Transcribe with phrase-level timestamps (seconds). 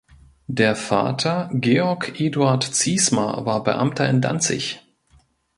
[0.47, 4.79] Der Vater Georg Eduard Ziesmer war Beamter in Danzig.